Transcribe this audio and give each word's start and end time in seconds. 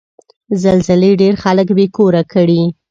زلزلې 0.63 1.11
ډېر 1.21 1.33
خلک 1.43 1.67
بې 1.77 1.85
کوره 1.95 2.21
کړي. 2.33 2.61